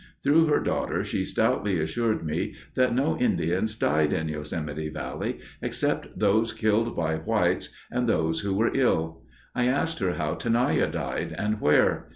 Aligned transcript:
Through 0.23 0.47
her 0.47 0.59
daughter 0.59 1.03
she 1.03 1.23
stoutly 1.23 1.79
assured 1.79 2.23
me 2.25 2.55
that 2.73 2.91
no 2.95 3.19
Indians 3.19 3.75
died 3.75 4.11
in 4.13 4.29
Yosemite 4.29 4.89
Valley 4.89 5.37
except 5.61 6.17
those 6.17 6.53
killed 6.53 6.95
by 6.95 7.17
whites 7.17 7.69
and 7.91 8.07
those 8.07 8.39
who 8.39 8.55
were 8.55 8.71
ill. 8.73 9.21
I 9.53 9.67
asked 9.67 9.99
her 9.99 10.13
how 10.15 10.33
Tenaya 10.33 10.87
died 10.91 11.35
and 11.37 11.61
where. 11.61 12.09